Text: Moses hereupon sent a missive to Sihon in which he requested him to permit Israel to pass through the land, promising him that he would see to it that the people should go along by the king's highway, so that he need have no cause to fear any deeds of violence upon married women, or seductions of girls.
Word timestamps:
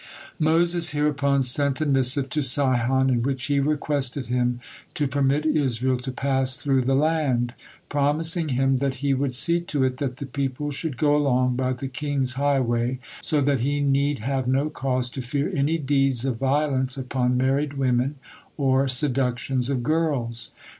Moses 0.39 0.89
hereupon 0.93 1.43
sent 1.43 1.79
a 1.79 1.85
missive 1.85 2.27
to 2.31 2.41
Sihon 2.41 3.11
in 3.11 3.21
which 3.21 3.43
he 3.45 3.59
requested 3.59 4.29
him 4.29 4.59
to 4.95 5.07
permit 5.07 5.45
Israel 5.45 5.97
to 5.99 6.11
pass 6.11 6.57
through 6.57 6.81
the 6.81 6.95
land, 6.95 7.53
promising 7.87 8.49
him 8.49 8.77
that 8.77 8.95
he 9.05 9.13
would 9.13 9.35
see 9.35 9.59
to 9.59 9.83
it 9.83 9.97
that 9.97 10.17
the 10.17 10.25
people 10.25 10.71
should 10.71 10.97
go 10.97 11.15
along 11.15 11.55
by 11.55 11.73
the 11.73 11.87
king's 11.87 12.33
highway, 12.33 12.97
so 13.21 13.41
that 13.41 13.59
he 13.59 13.79
need 13.79 14.17
have 14.17 14.47
no 14.47 14.71
cause 14.71 15.07
to 15.11 15.21
fear 15.21 15.53
any 15.55 15.77
deeds 15.77 16.25
of 16.25 16.37
violence 16.37 16.97
upon 16.97 17.37
married 17.37 17.73
women, 17.73 18.15
or 18.57 18.87
seductions 18.87 19.69
of 19.69 19.83
girls. 19.83 20.49